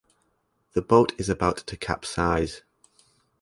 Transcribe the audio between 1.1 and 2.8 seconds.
is about to capsize.